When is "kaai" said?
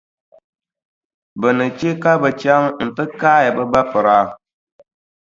3.19-3.47